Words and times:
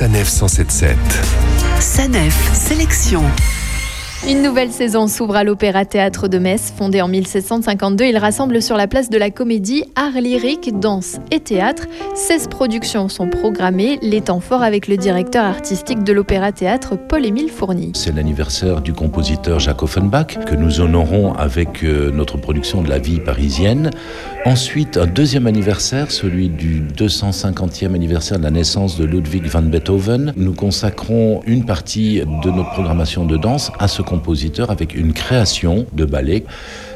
Sanef 0.00 0.30
177. 0.30 0.96
Sanef 1.78 2.34
Sélection. 2.54 3.22
Une 4.28 4.42
nouvelle 4.42 4.70
saison 4.70 5.06
s'ouvre 5.06 5.34
à 5.34 5.44
l'Opéra 5.44 5.86
Théâtre 5.86 6.28
de 6.28 6.38
Metz. 6.38 6.74
Fondé 6.76 7.00
en 7.00 7.08
1752, 7.08 8.04
il 8.04 8.18
rassemble 8.18 8.60
sur 8.60 8.76
la 8.76 8.86
place 8.86 9.08
de 9.08 9.16
la 9.16 9.30
comédie 9.30 9.84
art 9.96 10.20
lyrique, 10.20 10.78
danse 10.78 11.16
et 11.30 11.40
théâtre. 11.40 11.86
16 12.14 12.48
productions 12.48 13.08
sont 13.08 13.30
programmées, 13.30 13.98
les 14.02 14.20
temps 14.20 14.40
forts 14.40 14.62
avec 14.62 14.88
le 14.88 14.98
directeur 14.98 15.46
artistique 15.46 16.04
de 16.04 16.12
l'Opéra 16.12 16.52
Théâtre, 16.52 16.98
Paul-Émile 17.08 17.48
Fourny. 17.48 17.92
C'est 17.94 18.14
l'anniversaire 18.14 18.82
du 18.82 18.92
compositeur 18.92 19.58
Jacques 19.58 19.82
Offenbach 19.82 20.38
que 20.44 20.54
nous 20.54 20.80
honorons 20.82 21.32
avec 21.32 21.82
euh, 21.82 22.10
notre 22.10 22.36
production 22.36 22.82
de 22.82 22.90
la 22.90 22.98
vie 22.98 23.20
parisienne. 23.20 23.88
Ensuite, 24.44 24.98
un 24.98 25.06
deuxième 25.06 25.46
anniversaire, 25.46 26.10
celui 26.10 26.50
du 26.50 26.82
250e 26.82 27.94
anniversaire 27.94 28.38
de 28.38 28.44
la 28.44 28.50
naissance 28.50 28.98
de 28.98 29.06
Ludwig 29.06 29.46
van 29.46 29.62
Beethoven. 29.62 30.34
Nous 30.36 30.52
consacrons 30.52 31.40
une 31.46 31.64
partie 31.64 32.20
de 32.20 32.50
notre 32.50 32.70
programmation 32.72 33.24
de 33.24 33.38
danse 33.38 33.72
à 33.78 33.88
ce 33.88 34.02
compositeur 34.10 34.70
avec 34.70 34.94
une 34.94 35.12
création 35.12 35.86
de 35.92 36.04
ballet. 36.04 36.44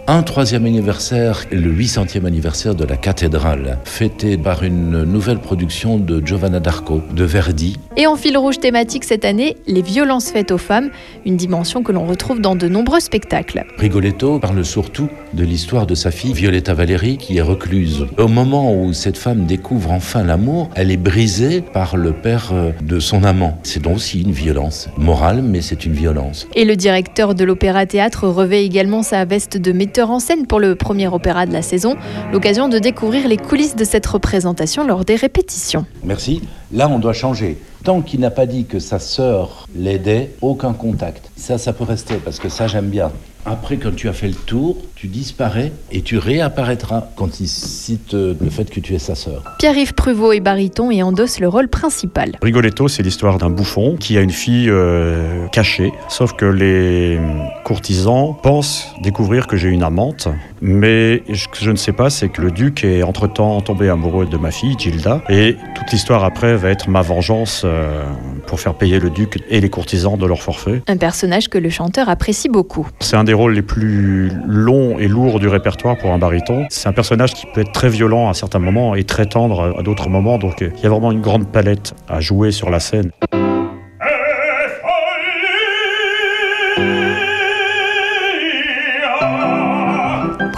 Un 0.06 0.22
troisième 0.22 0.66
anniversaire, 0.66 1.46
le 1.50 1.72
800e 1.72 2.26
anniversaire 2.26 2.74
de 2.74 2.84
la 2.84 2.98
cathédrale, 2.98 3.78
fêté 3.84 4.36
par 4.36 4.62
une 4.62 5.04
nouvelle 5.04 5.38
production 5.38 5.96
de 5.96 6.20
Giovanna 6.22 6.60
d'Arco, 6.60 7.00
de 7.16 7.24
Verdi. 7.24 7.78
Et 7.96 8.06
en 8.06 8.16
fil 8.16 8.36
rouge 8.36 8.58
thématique 8.58 9.04
cette 9.04 9.24
année, 9.24 9.56
les 9.66 9.80
violences 9.80 10.30
faites 10.30 10.50
aux 10.50 10.58
femmes, 10.58 10.90
une 11.24 11.38
dimension 11.38 11.82
que 11.82 11.90
l'on 11.90 12.04
retrouve 12.04 12.42
dans 12.42 12.54
de 12.54 12.68
nombreux 12.68 13.00
spectacles. 13.00 13.64
Rigoletto 13.78 14.38
parle 14.40 14.62
surtout 14.62 15.08
de 15.32 15.42
l'histoire 15.42 15.86
de 15.86 15.94
sa 15.94 16.10
fille 16.10 16.34
Violetta 16.34 16.74
Valérie 16.74 17.16
qui 17.16 17.38
est 17.38 17.42
recluse. 17.42 18.06
Au 18.18 18.28
moment 18.28 18.74
où 18.74 18.92
cette 18.92 19.16
femme 19.16 19.46
découvre 19.46 19.90
enfin 19.90 20.22
l'amour, 20.22 20.68
elle 20.74 20.90
est 20.90 20.98
brisée 20.98 21.62
par 21.62 21.96
le 21.96 22.12
père 22.12 22.52
de 22.82 23.00
son 23.00 23.24
amant. 23.24 23.58
C'est 23.62 23.80
donc 23.80 23.96
aussi 23.96 24.20
une 24.20 24.32
violence 24.32 24.88
morale, 24.98 25.40
mais 25.42 25.62
c'est 25.62 25.86
une 25.86 25.92
violence. 25.92 26.46
Et 26.54 26.64
le 26.66 26.76
directeur 26.76 27.03
de 27.04 27.44
l'Opéra-Théâtre 27.44 28.28
revêt 28.28 28.64
également 28.64 29.02
sa 29.02 29.24
veste 29.24 29.56
de 29.56 29.72
méthode 29.72 30.10
en 30.10 30.18
scène 30.18 30.46
pour 30.46 30.60
le 30.60 30.74
premier 30.74 31.08
opéra 31.08 31.46
de 31.46 31.52
la 31.52 31.62
saison. 31.62 31.96
L'occasion 32.32 32.68
de 32.68 32.78
découvrir 32.78 33.28
les 33.28 33.36
coulisses 33.36 33.76
de 33.76 33.84
cette 33.84 34.06
représentation 34.06 34.86
lors 34.86 35.04
des 35.04 35.16
répétitions. 35.16 35.86
Merci. 36.02 36.42
Là, 36.74 36.88
on 36.88 36.98
doit 36.98 37.12
changer. 37.12 37.56
Tant 37.84 38.00
qu'il 38.00 38.18
n'a 38.18 38.30
pas 38.30 38.46
dit 38.46 38.64
que 38.64 38.80
sa 38.80 38.98
sœur 38.98 39.68
l'aidait, 39.76 40.30
aucun 40.40 40.72
contact. 40.72 41.30
Ça, 41.36 41.56
ça 41.56 41.72
peut 41.72 41.84
rester 41.84 42.16
parce 42.16 42.40
que 42.40 42.48
ça, 42.48 42.66
j'aime 42.66 42.88
bien. 42.88 43.12
Après, 43.46 43.76
quand 43.76 43.94
tu 43.94 44.08
as 44.08 44.12
fait 44.12 44.26
le 44.26 44.34
tour, 44.34 44.78
tu 44.96 45.06
disparais 45.06 45.70
et 45.92 46.00
tu 46.00 46.16
réapparaîtras 46.16 47.08
quand 47.14 47.40
il 47.40 47.46
cite 47.46 48.14
euh, 48.14 48.34
le 48.40 48.48
fait 48.48 48.70
que 48.70 48.80
tu 48.80 48.94
es 48.94 48.98
sa 48.98 49.14
sœur. 49.14 49.44
Pierre-Yves 49.58 49.92
Pruvot 49.92 50.32
est 50.32 50.40
baryton 50.40 50.90
et 50.90 51.02
endosse 51.02 51.40
le 51.40 51.48
rôle 51.48 51.68
principal. 51.68 52.38
Rigoletto, 52.42 52.88
c'est 52.88 53.02
l'histoire 53.02 53.36
d'un 53.36 53.50
bouffon 53.50 53.96
qui 54.00 54.16
a 54.16 54.22
une 54.22 54.30
fille 54.30 54.70
euh, 54.70 55.46
cachée, 55.48 55.92
sauf 56.08 56.32
que 56.32 56.46
les 56.46 57.20
courtisans 57.64 58.36
pensent 58.40 58.94
découvrir 59.00 59.48
que 59.48 59.56
j'ai 59.56 59.70
une 59.70 59.82
amante, 59.82 60.28
mais 60.60 61.22
ce 61.32 61.48
que 61.48 61.58
je 61.58 61.70
ne 61.70 61.76
sais 61.76 61.92
pas, 61.92 62.10
c'est 62.10 62.28
que 62.28 62.40
le 62.40 62.52
duc 62.52 62.84
est 62.84 63.02
entre-temps 63.02 63.60
tombé 63.62 63.88
amoureux 63.88 64.26
de 64.26 64.36
ma 64.36 64.52
fille, 64.52 64.76
Gilda, 64.78 65.22
et 65.28 65.56
toute 65.74 65.90
l'histoire 65.90 66.22
après 66.22 66.56
va 66.56 66.68
être 66.68 66.88
ma 66.88 67.02
vengeance 67.02 67.62
euh, 67.64 68.04
pour 68.46 68.60
faire 68.60 68.74
payer 68.74 69.00
le 69.00 69.10
duc 69.10 69.42
et 69.48 69.60
les 69.60 69.70
courtisans 69.70 70.16
de 70.16 70.26
leur 70.26 70.42
forfait. 70.42 70.82
Un 70.86 70.96
personnage 70.96 71.48
que 71.48 71.58
le 71.58 71.70
chanteur 71.70 72.08
apprécie 72.08 72.48
beaucoup. 72.48 72.86
C'est 73.00 73.16
un 73.16 73.24
des 73.24 73.34
rôles 73.34 73.54
les 73.54 73.62
plus 73.62 74.30
longs 74.46 74.98
et 74.98 75.08
lourds 75.08 75.40
du 75.40 75.48
répertoire 75.48 75.96
pour 75.96 76.12
un 76.12 76.18
baryton. 76.18 76.66
C'est 76.68 76.88
un 76.88 76.92
personnage 76.92 77.34
qui 77.34 77.46
peut 77.52 77.62
être 77.62 77.72
très 77.72 77.88
violent 77.88 78.28
à 78.28 78.34
certains 78.34 78.58
moments 78.58 78.94
et 78.94 79.04
très 79.04 79.26
tendre 79.26 79.74
à 79.78 79.82
d'autres 79.82 80.08
moments, 80.08 80.38
donc 80.38 80.60
il 80.60 80.82
y 80.82 80.86
a 80.86 80.90
vraiment 80.90 81.10
une 81.10 81.22
grande 81.22 81.48
palette 81.48 81.94
à 82.08 82.20
jouer 82.20 82.52
sur 82.52 82.70
la 82.70 82.80
scène. 82.80 83.10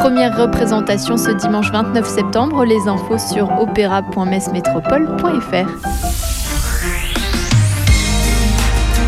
Première 0.07 0.39
représentation 0.39 1.17
ce 1.17 1.31
dimanche 1.31 1.73
29 1.73 2.07
septembre. 2.07 2.65
Les 2.65 2.87
infos 2.87 3.19
sur 3.19 3.51
opéra.messmétropole.fr. 3.59 5.67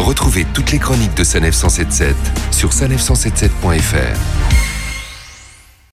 Retrouvez 0.01 0.45
toutes 0.53 0.73
les 0.73 0.81
chroniques 0.81 1.17
de 1.17 1.23
Sanef 1.23 1.55
177 1.55 2.17
sur 2.51 2.71
sanef177.fr. 2.71 4.68